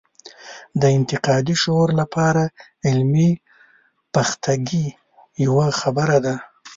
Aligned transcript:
د 0.81 0.83
انتقادي 0.97 1.55
شعور 1.63 1.89
لپاره 2.01 2.43
علمي 2.87 3.31
پختګي 4.15 4.87
یوه 5.45 5.67
خبره 5.79 6.17
ده. 6.25 6.35